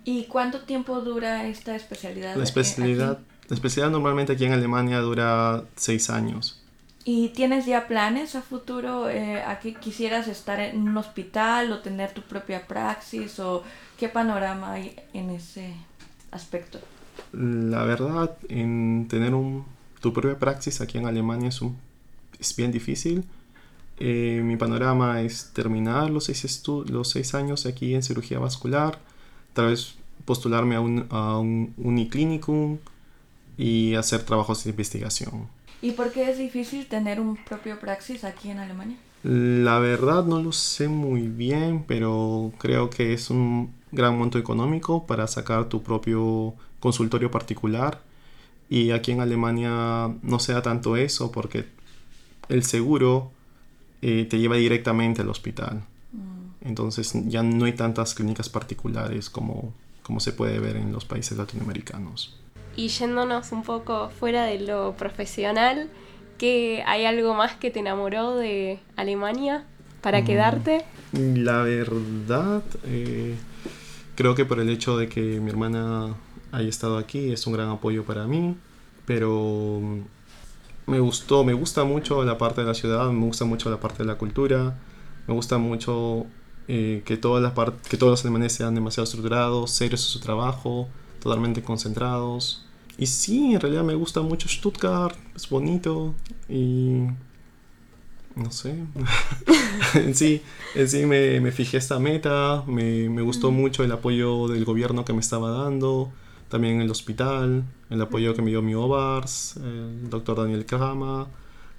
¿Y 0.05 0.25
cuánto 0.25 0.61
tiempo 0.61 1.01
dura 1.01 1.47
esta 1.47 1.75
especialidad? 1.75 2.37
La 2.37 2.45
especialidad, 2.45 3.19
la 3.49 3.55
especialidad 3.55 3.91
normalmente 3.91 4.33
aquí 4.33 4.45
en 4.45 4.53
Alemania 4.53 4.99
dura 5.01 5.65
seis 5.77 6.11
años. 6.11 6.63
¿Y 7.05 7.31
tienes 7.31 7.67
ya 7.67 7.89
planes 7.89 8.37
a 8.37 8.43
futuro? 8.43 9.09
Eh, 9.09 9.43
¿A 9.43 9.59
qué 9.59 9.75
quisieras 9.75 10.29
estar 10.29 10.61
en 10.61 10.89
un 10.89 10.97
hospital 10.97 11.73
o 11.73 11.81
tener 11.81 12.13
tu 12.13 12.23
propia 12.23 12.67
praxis? 12.67 13.41
¿O 13.41 13.65
qué 13.99 14.09
panorama 14.09 14.73
hay 14.73 14.97
en 15.13 15.31
ese 15.31 15.75
aspecto? 16.31 16.79
La 17.33 17.85
verdad, 17.85 18.37
en 18.49 19.07
tener 19.09 19.35
un, 19.35 19.65
tu 20.01 20.13
propia 20.13 20.39
praxis 20.39 20.81
aquí 20.81 20.99
en 20.99 21.07
Alemania 21.07 21.49
es, 21.49 21.63
un, 21.63 21.77
es 22.39 22.55
bien 22.57 22.73
difícil. 22.73 23.25
Eh, 23.99 24.41
mi 24.45 24.57
panorama 24.57 25.23
es 25.23 25.51
terminar 25.53 26.11
los 26.11 26.25
seis, 26.25 26.63
los 26.87 27.11
seis 27.11 27.35
años 27.35 27.67
aquí 27.67 27.95
en 27.95 28.03
cirugía 28.03 28.39
vascular, 28.39 28.99
tal 29.53 29.67
vez 29.67 29.95
postularme 30.25 30.77
a 30.77 30.81
un, 30.81 31.07
a 31.11 31.39
un 31.39 31.75
uniclinicum 31.77 32.79
y 33.57 33.95
hacer 33.95 34.23
trabajos 34.23 34.65
de 34.65 34.71
investigación. 34.71 35.49
¿Y 35.81 35.93
por 35.93 36.13
qué 36.13 36.31
es 36.31 36.39
difícil 36.39 36.87
tener 36.87 37.21
un 37.21 37.37
propio 37.37 37.79
praxis 37.79 38.25
aquí 38.25 38.51
en 38.51 38.59
Alemania? 38.59 38.97
La 39.25 39.79
verdad 39.79 40.25
no 40.25 40.43
lo 40.43 40.53
sé 40.53 40.89
muy 40.89 41.29
bien, 41.29 41.85
pero 41.87 42.53
creo 42.59 42.91
que 42.91 43.13
es 43.13 43.31
un 43.31 43.73
gran 43.93 44.19
monto 44.19 44.39
económico 44.39 45.07
para 45.07 45.27
sacar 45.27 45.69
tu 45.69 45.83
propio 45.83 46.55
consultorio 46.81 47.31
particular 47.31 48.01
y 48.69 48.91
aquí 48.91 49.13
en 49.13 49.21
Alemania 49.21 50.11
no 50.23 50.39
sea 50.39 50.63
tanto 50.63 50.97
eso 50.97 51.31
porque 51.31 51.67
el 52.49 52.65
seguro 52.65 53.31
eh, 54.01 54.27
te 54.29 54.39
lleva 54.39 54.57
directamente 54.57 55.21
al 55.21 55.29
hospital. 55.29 55.83
Mm. 56.13 56.69
Entonces 56.69 57.13
ya 57.27 57.43
no 57.43 57.67
hay 57.67 57.75
tantas 57.75 58.15
clínicas 58.15 58.49
particulares 58.49 59.29
como, 59.29 59.75
como 60.03 60.21
se 60.21 60.33
puede 60.33 60.59
ver 60.59 60.77
en 60.77 60.91
los 60.91 61.05
países 61.05 61.37
latinoamericanos. 61.37 62.39
Y 62.75 62.89
yéndonos 62.89 63.53
un 63.53 63.63
poco 63.63 64.09
fuera 64.09 64.45
de 64.45 64.61
lo 64.61 64.97
profesional, 64.97 65.91
¿que 66.39 66.83
¿hay 66.87 67.05
algo 67.05 67.35
más 67.35 67.57
que 67.57 67.71
te 67.71 67.81
enamoró 67.81 68.37
de 68.37 68.79
Alemania 68.97 69.67
para 70.01 70.23
mm. 70.23 70.25
quedarte? 70.25 70.85
La 71.13 71.63
verdad, 71.63 72.63
eh, 72.87 73.37
creo 74.15 74.35
que 74.35 74.45
por 74.45 74.61
el 74.61 74.69
hecho 74.69 74.97
de 74.97 75.09
que 75.09 75.41
mi 75.41 75.51
hermana 75.51 76.15
haya 76.53 76.69
estado 76.69 76.99
aquí 76.99 77.33
es 77.33 77.47
un 77.47 77.55
gran 77.55 77.71
apoyo 77.71 78.05
para 78.05 78.27
mí, 78.27 78.57
pero 79.07 79.81
me 80.87 81.01
gustó, 81.01 81.45
me 81.45 81.55
gusta 81.55 81.85
mucho 81.85 82.25
la 82.25 82.39
parte 82.39 82.61
de 82.63 82.67
la 82.67 82.75
ciudad, 82.75 83.11
me 83.11 83.27
gusta 83.27 83.45
mucho 83.45 83.71
la 83.71 83.81
parte 83.81 83.99
de 83.99 84.05
la 84.07 84.17
cultura, 84.17 84.79
me 85.27 85.35
gusta 85.35 85.59
mucho 85.59 86.27
eh, 86.69 87.03
que, 87.05 87.17
todas 87.17 87.43
las 87.43 87.53
que 87.89 87.97
todos 87.97 88.11
los 88.11 88.25
alemanes 88.25 88.53
sean 88.53 88.75
demasiado 88.75 89.05
estructurados, 89.05 89.71
serios 89.71 90.03
en 90.03 90.09
su 90.09 90.21
trabajo, 90.21 90.89
totalmente 91.21 91.63
concentrados. 91.63 92.67
Y 92.99 93.07
sí, 93.07 93.55
en 93.55 93.61
realidad 93.61 93.85
me 93.85 93.95
gusta 93.95 94.21
mucho 94.21 94.49
Stuttgart, 94.49 95.17
es 95.35 95.49
bonito 95.49 96.15
y 96.49 97.07
no 98.37 98.51
sé. 98.51 98.75
en 99.95 100.15
sí, 100.15 100.43
en 100.75 100.89
sí 100.89 101.07
me, 101.07 101.41
me, 101.41 101.53
fijé 101.53 101.77
esta 101.77 101.99
meta, 101.99 102.65
me, 102.67 103.09
me 103.09 103.23
gustó 103.23 103.51
mm. 103.51 103.55
mucho 103.55 103.85
el 103.85 103.93
apoyo 103.93 104.49
del 104.49 104.65
gobierno 104.65 105.05
que 105.05 105.13
me 105.13 105.21
estaba 105.21 105.51
dando, 105.51 106.13
también 106.49 106.81
el 106.81 106.91
hospital, 106.91 107.65
el 107.91 108.03
apoyo 108.03 108.35
que 108.35 108.43
me 108.43 108.51
dio 108.51 108.63
mi 108.63 108.75
OVARS, 108.75 109.57
el 109.57 110.11
doctor 110.11 110.39
Daniel 110.39 110.67
Krama. 110.67 111.29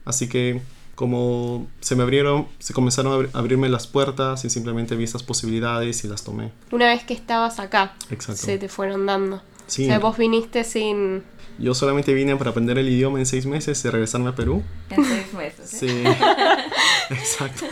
Así 0.06 0.28
que 0.28 0.62
como 0.96 1.68
se 1.80 1.96
me 1.96 2.04
abrieron, 2.04 2.48
se 2.60 2.74
comenzaron 2.74 3.30
a 3.34 3.38
abrirme 3.38 3.68
las 3.70 3.88
puertas 3.88 4.46
y 4.46 4.50
simplemente 4.50 4.96
vi 4.96 5.04
estas 5.04 5.24
posibilidades 5.24 6.04
y 6.04 6.08
las 6.08 6.24
tomé. 6.24 6.52
Una 6.72 6.88
vez 6.88 7.04
que 7.04 7.14
estabas 7.14 7.60
acá, 7.60 7.96
se 8.36 8.58
te 8.58 8.70
fueron 8.70 9.06
dando. 9.06 9.42
Sí. 9.68 9.86
O 9.86 9.88
sea, 9.88 10.00
vos 10.00 10.18
viniste 10.18 10.64
sin... 10.64 11.24
Yo 11.58 11.74
solamente 11.74 12.14
vine 12.14 12.36
para 12.36 12.50
aprender 12.50 12.78
el 12.78 12.90
idioma 12.90 13.20
en 13.20 13.26
seis 13.26 13.46
meses 13.46 13.84
y 13.86 13.90
regresarme 13.90 14.30
a 14.30 14.36
Perú. 14.36 14.64
En 14.90 15.06
seis 15.06 15.34
meses. 15.34 15.74
¿eh? 15.74 15.78
Sí, 15.80 16.04
exacto 17.14 17.66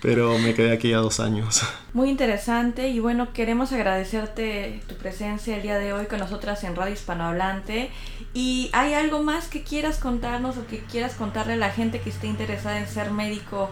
pero 0.00 0.38
me 0.38 0.54
quedé 0.54 0.72
aquí 0.72 0.90
ya 0.90 0.98
dos 0.98 1.20
años. 1.20 1.62
Muy 1.92 2.08
interesante 2.08 2.88
y 2.88 3.00
bueno, 3.00 3.32
queremos 3.32 3.72
agradecerte 3.72 4.80
tu 4.88 4.94
presencia 4.94 5.56
el 5.56 5.62
día 5.62 5.78
de 5.78 5.92
hoy 5.92 6.06
con 6.06 6.18
nosotras 6.18 6.64
en 6.64 6.74
Radio 6.74 6.94
Hispanohablante. 6.94 7.90
¿Y 8.32 8.70
hay 8.72 8.94
algo 8.94 9.22
más 9.22 9.48
que 9.48 9.62
quieras 9.62 9.98
contarnos 9.98 10.56
o 10.56 10.66
que 10.66 10.78
quieras 10.78 11.14
contarle 11.14 11.54
a 11.54 11.56
la 11.56 11.70
gente 11.70 12.00
que 12.00 12.10
esté 12.10 12.28
interesada 12.28 12.78
en 12.78 12.88
ser 12.88 13.10
médico 13.10 13.70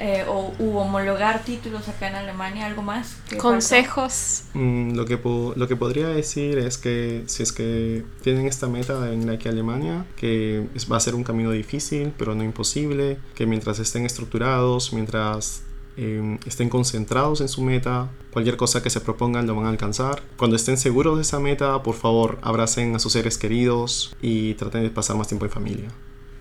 eh, 0.00 0.24
o 0.26 0.52
u 0.58 0.78
homologar 0.78 1.44
títulos 1.44 1.88
acá 1.88 2.08
en 2.08 2.14
Alemania? 2.14 2.66
¿Algo 2.66 2.82
más? 2.82 3.16
¿Consejos? 3.38 4.44
Mm, 4.54 4.94
lo, 4.94 5.04
que 5.04 5.18
lo 5.22 5.68
que 5.68 5.76
podría 5.76 6.08
decir 6.08 6.58
es 6.58 6.78
que 6.78 7.22
si 7.26 7.42
es 7.42 7.52
que 7.52 8.04
tienen 8.22 8.46
esta 8.46 8.66
meta 8.66 9.12
en 9.12 9.28
aquí 9.28 9.48
Alemania, 9.48 10.06
que 10.16 10.66
va 10.90 10.96
a 10.96 11.00
ser 11.00 11.14
un 11.14 11.24
camino 11.24 11.50
difícil, 11.50 12.12
pero 12.16 12.34
no 12.34 12.42
imposible, 12.42 13.18
que 13.34 13.46
mientras 13.46 13.78
estén 13.78 14.06
estructurados, 14.06 14.92
mientras 14.92 15.62
eh, 15.96 16.38
estén 16.46 16.70
concentrados 16.70 17.40
en 17.42 17.48
su 17.48 17.62
meta, 17.62 18.10
cualquier 18.32 18.56
cosa 18.56 18.82
que 18.82 18.88
se 18.88 19.00
propongan 19.00 19.46
lo 19.46 19.54
van 19.54 19.66
a 19.66 19.68
alcanzar. 19.68 20.22
Cuando 20.36 20.56
estén 20.56 20.78
seguros 20.78 21.16
de 21.16 21.22
esa 21.22 21.40
meta, 21.40 21.82
por 21.82 21.94
favor, 21.94 22.38
abracen 22.42 22.94
a 22.94 22.98
sus 22.98 23.12
seres 23.12 23.36
queridos 23.36 24.16
y 24.22 24.54
traten 24.54 24.82
de 24.82 24.90
pasar 24.90 25.16
más 25.16 25.28
tiempo 25.28 25.44
en 25.44 25.50
familia. 25.50 25.88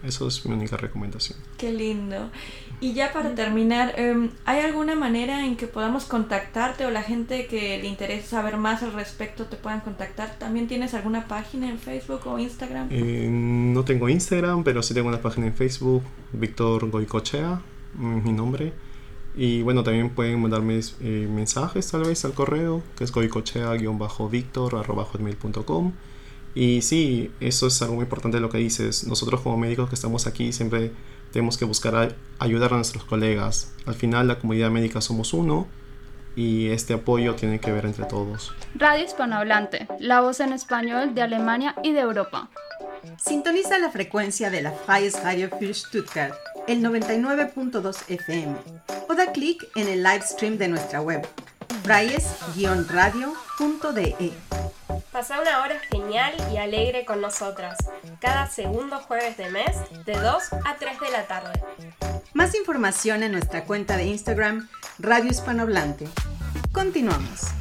Eso 0.03 0.27
es 0.27 0.45
mi 0.45 0.53
única 0.53 0.77
recomendación. 0.77 1.37
Qué 1.57 1.73
lindo. 1.73 2.29
Y 2.81 2.93
ya 2.93 3.11
para 3.11 3.35
terminar, 3.35 3.93
em, 3.97 4.29
¿hay 4.45 4.61
alguna 4.61 4.95
manera 4.95 5.45
en 5.45 5.57
que 5.57 5.67
podamos 5.67 6.05
contactarte 6.05 6.85
o 6.85 6.91
la 6.91 7.03
gente 7.03 7.45
que 7.47 7.77
le 7.77 7.87
interese 7.87 8.27
saber 8.27 8.55
más 8.55 8.83
al 8.83 8.93
respecto 8.93 9.45
te 9.45 9.57
puedan 9.57 9.81
contactar? 9.81 10.37
¿También 10.39 10.67
tienes 10.67 10.93
alguna 10.93 11.27
página 11.27 11.69
en 11.69 11.77
Facebook 11.77 12.21
o 12.25 12.39
Instagram? 12.39 12.87
Eh, 12.89 13.27
no 13.29 13.83
tengo 13.83 14.07
Instagram, 14.07 14.63
pero 14.63 14.81
sí 14.81 14.93
tengo 14.93 15.09
una 15.09 15.21
página 15.21 15.47
en 15.47 15.53
Facebook, 15.53 16.03
Víctor 16.31 16.89
Goicochea, 16.89 17.61
mi 17.95 18.31
nombre. 18.31 18.71
Y 19.35 19.61
bueno, 19.61 19.83
también 19.83 20.09
pueden 20.09 20.41
mandarme 20.41 20.79
eh, 21.01 21.27
mensajes 21.29 21.91
tal 21.91 22.03
vez 22.03 22.25
al 22.25 22.33
correo, 22.33 22.81
que 22.97 23.03
es 23.03 23.13
goicochea-víctor.com. 23.13 25.93
Y 26.55 26.81
sí, 26.81 27.31
eso 27.39 27.67
es 27.67 27.79
algo 27.81 27.95
muy 27.95 28.03
importante 28.03 28.39
lo 28.39 28.49
que 28.49 28.57
dices. 28.57 29.05
Nosotros 29.05 29.41
como 29.41 29.57
médicos 29.57 29.89
que 29.89 29.95
estamos 29.95 30.27
aquí 30.27 30.51
siempre 30.51 30.91
tenemos 31.31 31.57
que 31.57 31.65
buscar 31.65 32.15
ayudar 32.39 32.73
a 32.73 32.75
nuestros 32.75 33.03
colegas. 33.03 33.73
Al 33.85 33.95
final 33.95 34.27
la 34.27 34.39
comunidad 34.39 34.69
médica 34.69 35.01
somos 35.01 35.33
uno 35.33 35.67
y 36.35 36.69
este 36.69 36.93
apoyo 36.93 37.35
tiene 37.35 37.59
que 37.59 37.71
ver 37.71 37.85
entre 37.85 38.05
todos. 38.05 38.53
Radio 38.75 39.05
Hispanohablante, 39.05 39.87
la 39.99 40.21
voz 40.21 40.39
en 40.39 40.53
español 40.53 41.13
de 41.13 41.21
Alemania 41.21 41.75
y 41.83 41.93
de 41.93 41.99
Europa. 41.99 42.49
Sintoniza 43.17 43.79
la 43.79 43.89
frecuencia 43.89 44.49
de 44.49 44.61
la 44.61 44.71
Freies 44.71 45.21
Radio 45.23 45.49
für 45.49 45.73
Stuttgart, 45.73 46.33
el 46.67 46.83
99.2 46.83 48.03
FM, 48.07 48.55
o 49.07 49.15
da 49.15 49.31
clic 49.31 49.67
en 49.75 49.87
el 49.87 50.03
live 50.03 50.21
stream 50.21 50.57
de 50.57 50.67
nuestra 50.67 51.01
web, 51.01 51.25
freies-radio.de. 51.83 54.48
Pasa 55.19 55.41
una 55.41 55.61
hora 55.61 55.77
genial 55.91 56.33
y 56.49 56.55
alegre 56.55 57.03
con 57.03 57.19
nosotras, 57.19 57.77
cada 58.21 58.47
segundo 58.47 58.99
jueves 58.99 59.35
de 59.35 59.49
mes, 59.49 59.75
de 60.05 60.13
2 60.13 60.43
a 60.63 60.77
3 60.79 60.97
de 60.97 61.11
la 61.11 61.27
tarde. 61.27 61.61
Más 62.31 62.55
información 62.55 63.23
en 63.23 63.33
nuestra 63.33 63.65
cuenta 63.65 63.97
de 63.97 64.05
Instagram, 64.05 64.69
Radio 64.97 65.29
Hispanohablante. 65.29 66.07
Continuamos. 66.71 67.58